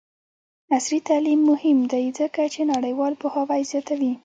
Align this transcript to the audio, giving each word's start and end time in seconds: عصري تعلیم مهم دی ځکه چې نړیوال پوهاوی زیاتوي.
عصري 0.77 0.97
تعلیم 1.09 1.39
مهم 1.51 1.77
دی 1.91 2.05
ځکه 2.19 2.41
چې 2.53 2.61
نړیوال 2.73 3.13
پوهاوی 3.21 3.61
زیاتوي. 3.71 4.13